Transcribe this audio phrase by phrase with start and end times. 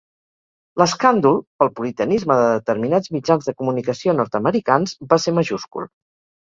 [0.81, 5.91] L'escàndol, pel puritanisme de determinats mitjans de comunicació nord-americans, va ser majúscul.